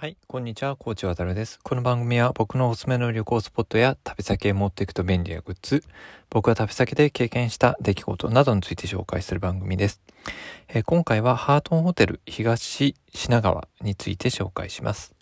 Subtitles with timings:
[0.00, 1.58] はい、こんにちは、コーチ渡るです。
[1.60, 5.82] この番組は僕のおすすめの旅行スポットや旅先へ持っていくと便利なグッズ、
[6.30, 10.00] 僕が旅先で経験した出来事などについて紹介する番組です。
[10.68, 15.17] えー、今回はハートンホテル東品川について紹介します。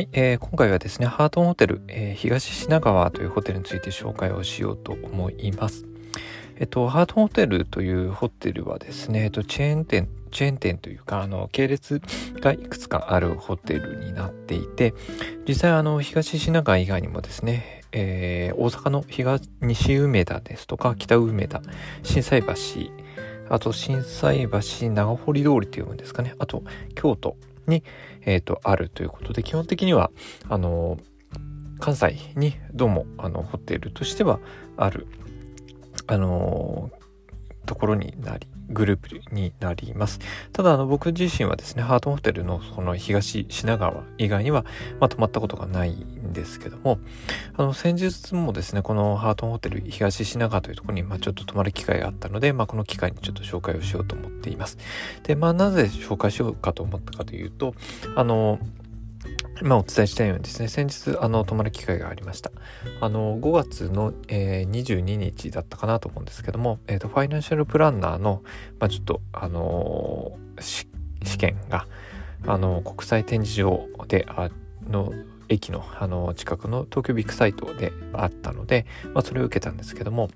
[0.00, 5.84] はい、えー、今回はですね、ハートホテル、えー、東品川というホテルについて紹介をしようと思います。
[6.56, 12.00] えっと、ハートホテルというホテルはですね、えっと、チェーン店、チェーン店というか、あの、系列
[12.40, 14.94] がいくつかあるホテルになっていて、
[15.46, 21.60] 実際、あの、東品川以外にもですね、えー、大阪の東、西梅田ですとか、北梅田、
[22.04, 22.54] 心斎橋、
[23.50, 26.62] あと、心斎橋、長堀通りというんですかね、あと、
[26.94, 27.36] 京都、
[27.66, 27.82] に、
[28.22, 30.10] え、ー、と、あるということで、基本的には、
[30.48, 30.98] あの、
[31.78, 34.40] 関西にどうも、あの、ホテルとしては
[34.76, 35.06] ある、
[36.06, 36.90] あの、
[37.66, 40.20] ところになり、グループになります。
[40.52, 44.64] ただ、あの、僕自身はですね、ハートホテルのその東品川以外には、
[45.00, 46.98] まあ、泊まったことがないんですけども、
[47.56, 54.78] あの、先日もですね、このハートホテル東品川というところに、まあ、ちょっと泊まる機会があったので、まあ、この機会にちょっと紹介をしようと思っています。
[55.24, 57.74] で、まあ、なぜ紹介しようかと思ったかというと、
[58.14, 58.58] あの、
[59.62, 62.50] 今お伝えしたようにですね、先日、あの、泊まる機会がありました。
[63.00, 68.42] あの、5月の、えー、22日だったかなと思うんですけども、え、ー、と、ファイナンシャルプランナーの、
[68.78, 71.86] まあ、ちょっと、あのー、試験が、
[72.46, 74.48] あの、国際展示場で、あ
[74.88, 75.12] の、
[75.50, 80.30] 駅の、あの、近くの東京ビッグサイトであったので、まあ、それを受けたんですけども、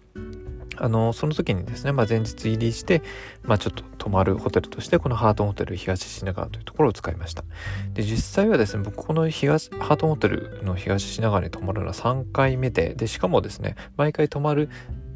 [0.76, 3.02] あの、その時にですね、まあ、前日入りして、
[3.42, 7.44] まあ、ちょっと泊まるホテルとして、このハートホテル東品川というところを使いました。
[7.92, 14.68] で、実際はですね、僕この東、ハートホテルの東品川に泊まるのは3回目で、で、しかもですね、毎回泊まる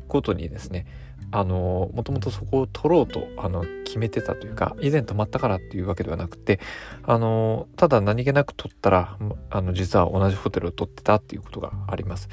[0.08, 0.86] ごとにですね、
[1.30, 6.58] もともとそこを取ろうと、あの、決めてたというか、以前泊まったからっていうわけではなくて、
[7.02, 9.18] あの、ただ何気なく取ったら、
[9.50, 12.28] あの、実は同じホテルを取ってたっていうことがあります。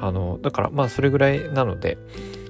[0.00, 1.98] あの、だから、まあ、それぐらいなので、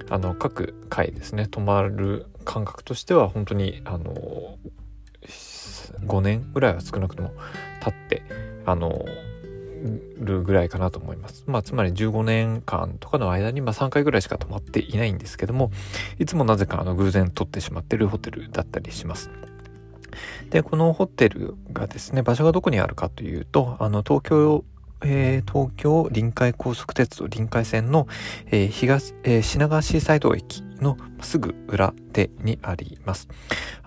[0.09, 4.57] あの各回ですね泊まる感覚としては本当にあの
[6.05, 7.31] 5年ぐらいは少なくとも
[7.81, 8.23] 経って
[8.65, 9.05] あの
[10.19, 11.43] るぐらいかなと思います。
[11.47, 15.71] まあ、つまり15年間とかの間に、まあ、3回ぐらいしか泊まっていないんですけども、
[16.19, 19.29] いつもなぜかあの偶然取ってしまってるホテルだったりします。
[20.49, 24.63] で、このホテルがですね、場所がどこにあるかというと、あの、東京
[25.05, 28.07] えー、東京臨海高速鉄道臨海線の、
[28.47, 33.27] えー、東、えー、品川シーサイド駅のすぐ裏手にあります。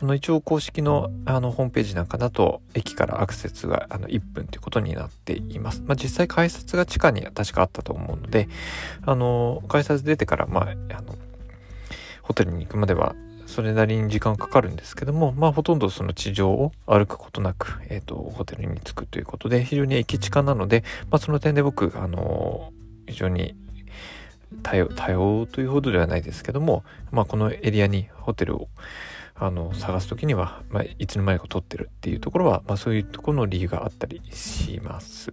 [0.00, 5.82] あの、一応公式のあのホームページなんかだと、駅からアクセスがあの1分ということになっています。
[5.86, 8.48] まあ、実際改札が地下に確かあったと思うので、
[9.04, 10.64] あの、改札出てから、まあ、
[10.96, 11.16] あの、
[12.22, 13.14] ホテルに行くまでは
[13.46, 22.72] それなりに時間かかるんですけども、まあ、ほとんどその地上を歩くことなく、え、ー、と、ホテルに着くということで、非常に駅近なので、まあ、その点で僕、あの、
[23.06, 23.54] 非常に
[24.62, 28.68] 多様、多様というほどではないですけども、まあ、このエリアにホテルを、
[29.34, 35.32] あの、探すときには、まあ、いつの間にか取ってるっていうところは、まあ、そういうところの理由があったりします。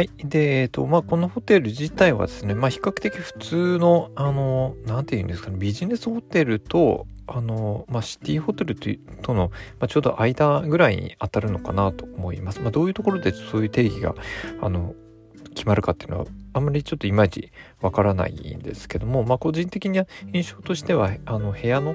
[0.00, 0.10] はい。
[0.16, 12.62] で、えっ、と、まあ、このホテル自体はですね、まあ、比較的普通の、あの、なんて言うんですかね、ビジネスホテルと、あの、まあ、シティホテルとの、まあ、ちょうど間ぐらいに当たるのかなと思います。
[12.62, 14.14] まあ、どういうところでそういう定義が、
[14.62, 14.94] あの、
[15.54, 21.94] 決まるかっていうのは、あんまりちょっといまいちわからないんですけども、まあ、個人的には印象としては、あの、部屋の、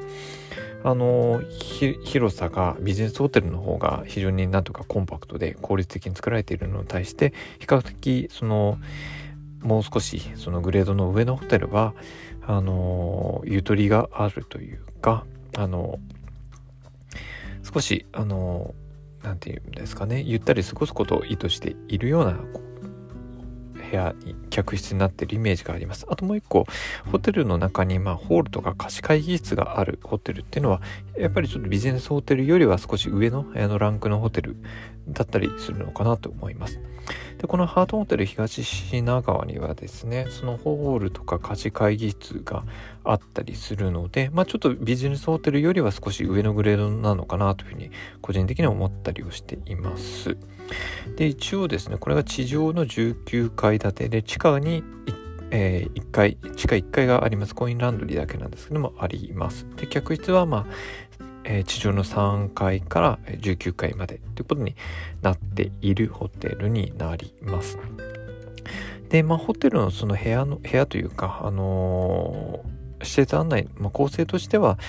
[0.83, 8.77] あの広さがビジネスホテルの方が非常になんとかコンパクトで効率的に作られているのに対して比較的その
[9.63, 11.95] もう少しそのグレードの上のホテルは
[12.45, 15.25] あのゆとりがあるというか
[15.57, 15.97] あの
[17.63, 18.75] 少しあの
[19.23, 26.05] 何て言うんですかねゆったり過ごすことを意図しているような部屋に客室になってるイメージがあります。
[26.09, 26.65] あともう一個、
[27.11, 30.81] ホテルの中にまあホールとか貸し会議室があるホテルっていうのは、
[31.17, 34.55] やっぱりちょっとビジネスホテルよりは少し上のあのランクのホテル
[35.09, 36.79] だったりするのかなと思います。
[37.45, 42.63] で、このハートホテル東品川にはですね、そのホールとか貸し会議室が
[43.03, 50.35] あったりするので、まあちょっとビジネスホテルよりは少し上のグレードなのかなというふうに個人的には思ったりをしています。
[51.17, 54.83] で、一応ですね、これが地上の19階建てで、地下に
[55.51, 60.65] えー、1階地下1階がありますコインランドリーだけなんですけどもありますで客室はまあ
[61.45, 64.75] えー、地上の3階から19階までということに
[65.21, 67.77] なっているホテルになります。
[69.09, 74.79] で、まあ、ホテルのその部屋の、部屋というか、あのー、施設案内、まあ、構成としては、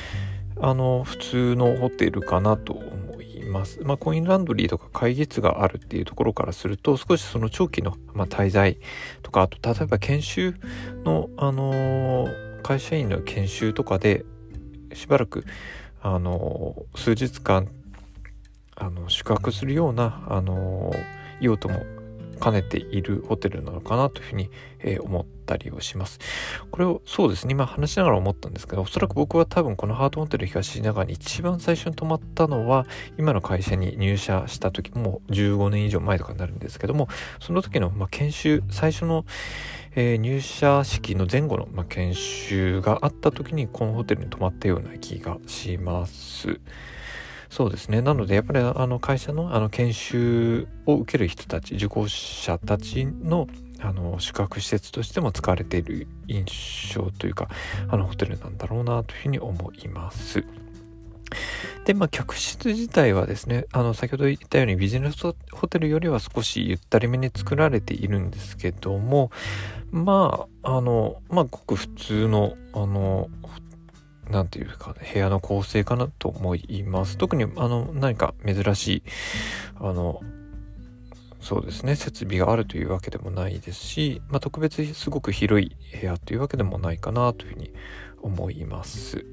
[0.59, 3.81] あのー、普通のホテルかなと思います。
[3.85, 8.79] まあ、コインランドリーとか会議室があるっていうところからすると、少しその長期の、まあ、滞在
[9.23, 10.55] とか、あと、例えば研修
[11.05, 14.25] の、あのー、会社員の研修とかで、
[14.95, 15.45] しばらく、
[16.09, 17.67] あの数日間
[18.77, 20.93] あの宿泊するようなあの
[21.41, 21.81] 用途も
[22.37, 24.51] 兼ねているホテルなのかなというふうに、
[24.81, 26.19] えー、思ったりをします。
[26.71, 32.87] これをそうですね今話しながら思ったんですけどおそらく僕は多分このハートホテル東長に一番最初に泊まったのは
[33.19, 37.09] 今の会社に入社した時も15年以上前とかになるんですけども
[37.41, 39.25] その時の、まあ、研修最初の、
[39.95, 46.61] えー、入社式の前後の、まあ、研修があった時にこのホテルに泊まったような気がします。
[47.57, 48.03] そうですね。
[48.03, 53.47] なので、やっぱりあの会社のあの研修を受ける人たち、受講者たちの
[53.81, 57.49] あの宿泊施設としても使われている印象というか、
[57.89, 60.45] あのホテルなんだろうなというふうに思います。
[61.87, 69.31] で、まあ、客室自体はですね、あの、先ほど言ったようにビジネスホテルよりは少しゆったりめに作られているんですけども、
[69.91, 73.66] まあ、あの、まあ、ごく普通の、あの、な
[74.43, 77.17] んていうか、部屋の構成かなと思います。
[77.17, 79.03] 特に、あの、何か珍しい、
[79.77, 80.21] あの、
[81.41, 87.71] そうですね、設備があるというわけでもないですし、まあ、特別すごく広い部屋というわけでもないかなというふうに
[88.21, 89.25] 思います。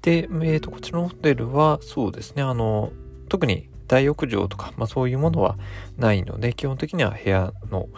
[0.00, 2.92] で、えっ、ー、と、こちらのホテルは、そうですね、あの、
[3.28, 5.58] 特に大浴場とか、まあ、そういうものは
[5.98, 7.88] ないので、基本的には部屋の、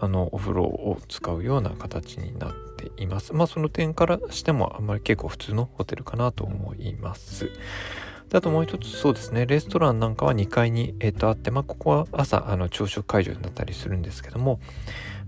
[0.00, 3.34] あの、お風呂を使うような形になっています。
[3.34, 7.50] まあその点からしてもあんまり結構普通のホテルかなと思います。
[8.30, 14.60] であともう一つそうですね、レストランなんかは2階に、えー、とあって、まあここは朝あの朝食会場になったりするんですけども、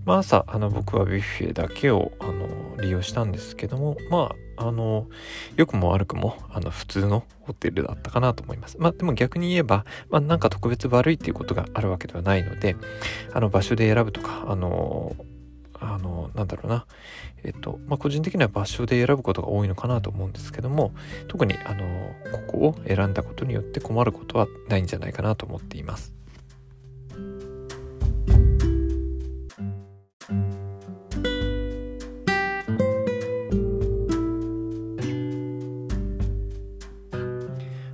[0.05, 2.47] まあ朝あの僕はビュッフェだけをあの
[2.81, 5.07] 利用したんですけども、まああの、
[5.55, 8.77] 良くも悪くも、あの、普通のホテルだったかなと思います。
[8.79, 12.75] まあ、でも逆に言えば、まあ、なんか特別悪いっていうことがあるわけではないので、
[13.33, 15.15] あの、場所で選ぶとか、あの、
[15.79, 16.85] あの、なんだろうな、
[17.43, 20.93] えっと、まあ、個人的には場所で選ぶことが多いのかなと思うんですけども、
[21.27, 26.13] 特に、あの、ここを選んだことによって困ることはないんじゃないかなと思っています。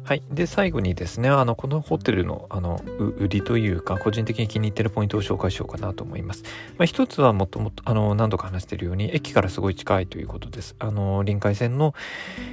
[0.10, 0.24] はい。
[0.32, 2.82] で、最後にですね、あの、このホテルの、あの、
[3.20, 6.42] 売りというか、個人的に気に入ってるポイントを紹介しようかなと思います。
[6.80, 10.76] まあ、一つはもともと、あの、何度か話しているように、駅からすごい近いということです。
[10.80, 11.94] あの、臨海線の、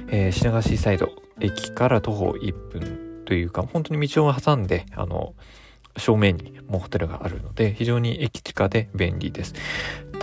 [0.09, 1.09] えー、品川シーサイド
[1.39, 5.33] 駅から徒歩1分というか、本当に道を挟んで、あの、
[5.97, 9.55] 正面にもうホテルがあるので、非常に駅近で便利です。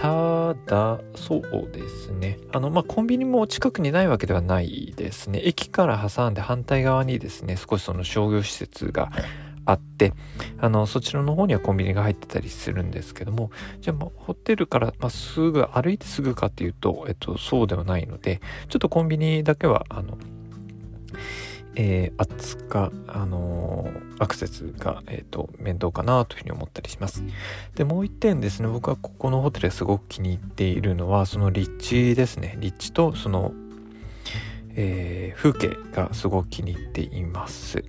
[0.04, 2.38] ただ、そうですね。
[2.52, 5.40] あの、まあ、コンビニも近くにないわけではないですね。
[5.42, 9.10] 駅から挟んで反対側にですね、少しその商業施設が
[9.64, 10.12] あって、
[10.60, 20.18] あの、そちらの方にはコンビニが入ってたりするんですけども、じゃあ、ホテルから、まあ、すぐ、歩いてすぐかっていうと、えっと、そうではないので、ちょっとコンビニだけは、あの、
[21.76, 27.24] えー、扱、あのー、アクセスが、えっ、ー、と、面倒かなというふうに思ったりします。
[27.74, 32.56] で、もう一点ですね、僕はここのホテルですごく気に入っているのは、その立地ですね。
[32.60, 33.52] 立地と、その、
[34.76, 37.84] えー、風景がすごく気に入っています。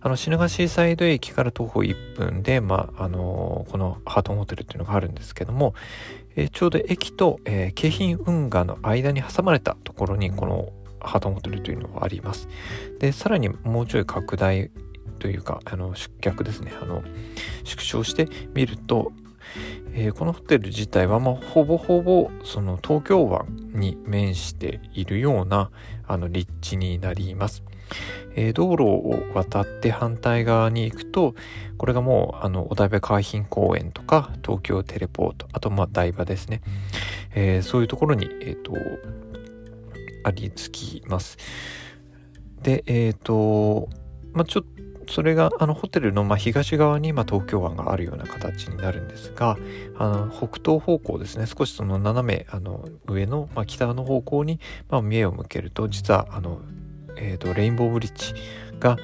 [0.00, 5.74] あの、品川シーサイド駅から徒歩1分で、まあ、あのー、このハートンホテルっていうのがあるんですけども、
[6.36, 12.48] えー、ちょうど駅と、えー、京浜運河の間に挟まれたところに、このハートモデルというのはあります。
[12.98, 14.70] で、さらにもうちょい拡大
[15.18, 17.02] というか、あの、逆ですね、あの、
[17.64, 19.12] 縮小してみると、
[19.92, 25.70] えー、このホテル自体は、まあ、ほぼほぼ、その東京湾に面しているような、
[26.06, 27.62] あの、立地になります。
[28.36, 31.34] えー、道路を渡って反対側に行くと、
[31.78, 36.60] これがもう、あの、お台場海浜公園とか、東京テレポート、あと、まあ、台場ですね。
[37.34, 38.72] えー、そういうところに、えっ、と、
[40.24, 41.38] ありつきます。
[42.62, 43.88] で、えっ、ー、と、
[44.32, 49.56] まあ、ちょっと、それがあのホテルのま東側にま東京湾があるような形になるんですが
[49.96, 54.60] あの北東方向ですね少しその斜めあの上のま北の方向に
[54.90, 56.60] ま目を向けると実はあの、
[57.16, 58.34] えーと、レインボーブリッジ
[58.78, 58.98] が、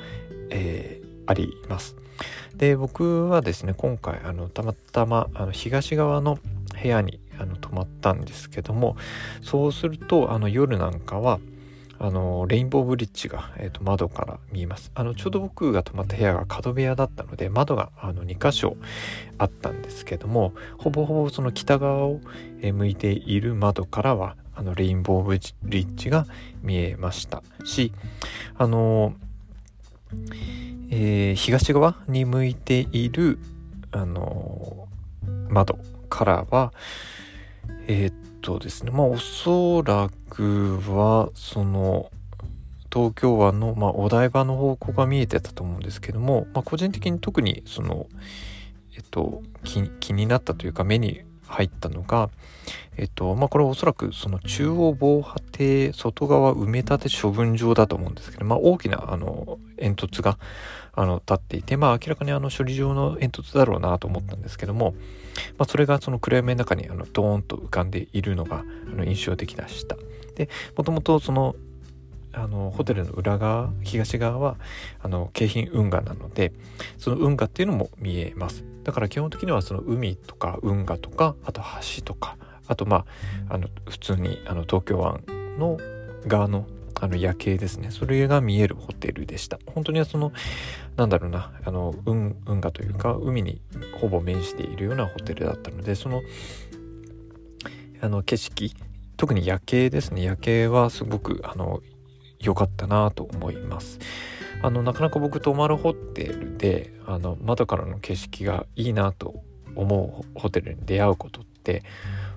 [0.50, 1.96] えー、あります。
[2.54, 6.38] で僕はですね今回あのたまたまあの東側の
[6.80, 8.96] 部屋にあの泊まったんですけども
[9.42, 11.40] そうするとあの夜なんかは
[11.98, 14.90] あのレインボーブリッジが、えーと、窓から見えます。
[14.94, 18.76] あのちょうど僕が泊まった部屋が角部屋だったので窓があの2箇所
[19.38, 22.20] あったんですけどもほぼほぼその北側を
[22.62, 26.26] 向いている窓からはあのレインボーブリッジが
[26.62, 27.42] 見えました。
[27.64, 27.92] し
[28.58, 29.14] あの、
[30.90, 33.38] えー、東側に向いている
[33.92, 34.88] あの
[35.48, 36.72] 窓からは
[37.86, 42.10] えー、っとですねまあおそらくはその
[42.92, 48.06] 東京湾の、まあ、お台場の方向が見えてたと思うんですけども、まあ、個人的に特にその
[48.96, 52.30] えっと気になったというか目に入ったのが、
[52.96, 60.38] えっと、まあ、これはおそらくその中央防波堤外側埋め立て処分場だと思うんですけど、まあ、大きなあの煙突が
[60.94, 64.94] あの立っていて、まあ、明らかにあの処理場の煙突だろうなと思ったんですけども、
[65.58, 69.96] まあ、それがその暗闇の中にあのドーンと浮かんでいるのがあの印象的でした。
[70.34, 71.54] でもともとその
[72.36, 74.56] あのホテルの裏側東側は
[75.00, 76.52] あの京浜運河なので
[76.98, 81.62] その運河っていうのも見えますだから基本的にはその海とか運河とかあと
[81.96, 82.36] 橋とか
[82.66, 83.04] あとま
[83.48, 85.22] ああの普通にあの東京湾
[85.58, 85.78] の
[86.26, 86.66] 側の
[87.00, 87.90] あの夜景ですね。
[87.90, 89.58] それが見えるホテルでした。
[89.66, 90.32] 本当にその
[90.96, 91.52] なんだろうな。
[91.64, 93.60] あの運運河というか海に
[94.00, 96.22] ほぼ面しているようなホテルだったのでその
[98.00, 98.74] あの景色
[99.16, 100.22] 特に夜景ですね。
[100.22, 101.82] 夜景はすごくあの
[102.40, 103.98] 良かったなと思います。
[104.62, 109.42] あのなかなか僕泊まるホテルであの窓からの景色がいいなと
[109.76, 111.53] 思うホテルに出会うことって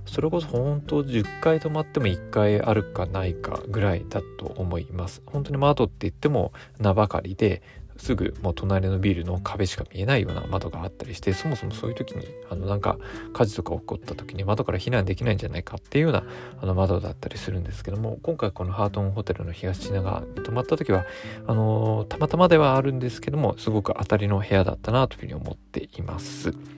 [0.05, 7.61] それこそ本当10回泊まっても1回あるかないかぐらいだと思います本当に窓って言っても名ばかりで
[7.97, 12.97] すぐもう隣のビルの壁しか見えないような窓があったりしてそもそもそういう時にあのなんか
[13.33, 16.23] 火事とか起こった時に窓から避難できないんじゃないかっていうような
[16.61, 21.05] あの窓だったりするんですけども今回このハートンホテルの東品川に泊まった時は
[21.47, 26.76] あのたまたまではあるんですけどもすごく当たりの部屋だったなというふうに思っています。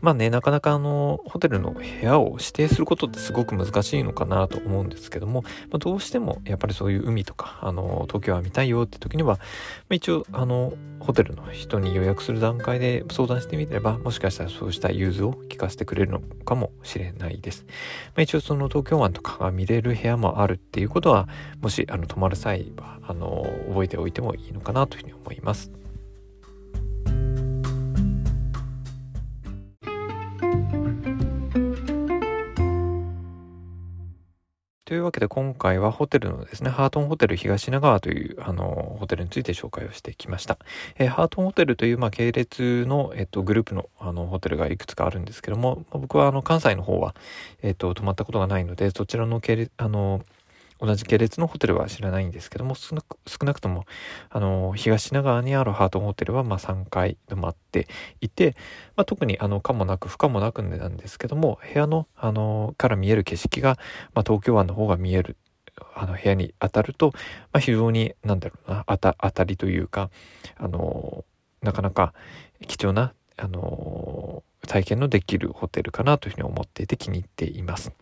[0.00, 9.40] まあね、なかなかあの、ホテルの部屋を指定することってすごく難しいのかなと思うんですけども、まあ、どうしてもやっぱりそういう海とか、あの、東京は見たいよって時には、ま
[9.90, 17.64] あ、一応、あの、ホテルの人に予約する段階で相談してみれば、もしかしたらそうした融通を聞かせてくれるのかもしれないです。
[17.68, 17.72] ま
[18.18, 21.28] あ、一応その東京湾とかが見れる部屋もあるっていうことは、
[21.60, 25.85] もしあの泊まる際は、あの、覚えておいてもいいのかなというふうに思います。
[34.86, 40.58] というわけで今回はホテルのですね、ハートンホテル東品川というあのホテルについて紹介をしてきました。
[40.96, 47.16] えー、ハートンホテルというまあ系列の、えっと、グループのあのホテルがいくつかあるんですけども、まあ、僕はあの関西の方は、
[47.62, 50.22] えっと、泊まったことがないので、そちらの系列、あの、
[50.80, 52.94] 同じ系列のホテルは知らないんですけども少
[53.42, 53.84] なくとも
[54.30, 57.88] あの東品川にあるハートホテルはまあ3回泊まって
[58.20, 58.56] いて、
[58.96, 63.78] まあ、特にあの可もなく不可もなくなんですけども部屋のあのから見える景色が、
[64.14, 65.36] まあ、東京湾の方が見える
[65.94, 67.12] あの部屋に当たると、
[67.52, 70.10] まあ、非常に何だろうな当たりというか
[70.56, 71.24] あの
[71.62, 72.14] なかなか
[72.66, 77.92] 貴重なあの体験のできるホテルかなというふうに思っていて気に入っています。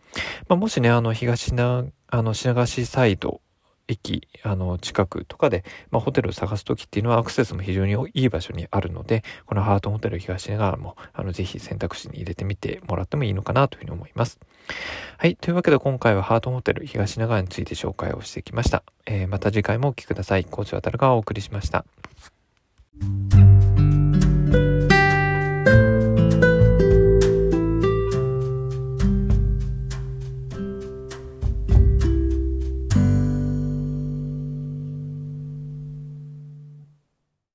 [0.47, 3.41] まあ、もしね、あの、東な、あの、品川市サイド、
[3.87, 14.39] 駅、あの、近くとかで、まあ、ホテルを探す時っていうのはアクセスも非常にいい場所にあるので、このハートホテル東品川も、あの、ぜひ選択肢に入れてみてもらってもいいのかなというふうに思います。
[15.17, 15.35] はい。
[15.35, 18.83] というわけで今回はハートホテル東品川について紹介をしてきました。
[19.05, 20.45] えー、また次回もお聴きください。
[20.45, 21.85] コーチ渡るがお送りしました。